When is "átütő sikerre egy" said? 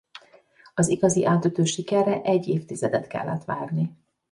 1.25-2.47